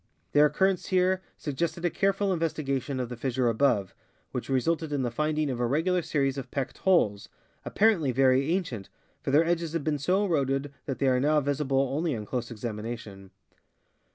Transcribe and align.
Their 0.31 0.47
occurrence 0.47 0.87
here 0.87 1.21
suggested 1.37 1.85
a 1.85 1.91
careful 1.91 2.33
investigation 2.33 2.99
of 2.99 3.07
the 3.09 3.15
fissure 3.15 3.49
above, 3.49 3.93
which 4.31 4.49
re 4.49 4.59
sulted 4.59 4.91
in 4.91 5.03
the 5.03 5.11
finding 5.11 5.51
of 5.51 5.59
a 5.59 5.67
regular 5.67 6.01
series 6.01 6.39
of 6.39 6.49
pecked 6.49 6.79
holes, 6.79 7.29
appar. 7.67 7.95
ently 7.99 8.11
very 8.11 8.51
ancient, 8.51 8.89
for 9.21 9.29
their 9.29 9.45
edges 9.45 9.73
had 9.73 9.83
been 9.83 9.99
so 9.99 10.25
eroded 10.25 10.73
that 10.87 10.97
they 10.97 11.05
are 11.07 11.19
now 11.19 11.39
visible 11.39 11.87
only 11.95 12.15
on 12.15 12.25
close 12.25 12.49
examination. 12.49 13.29